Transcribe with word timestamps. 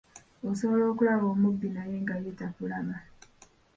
Osobola 0.49 0.83
okulaba 0.91 1.25
omubbi 1.33 1.67
naye 1.75 1.95
nga 2.03 2.15
ye 2.23 2.31
takulaba. 2.39 2.95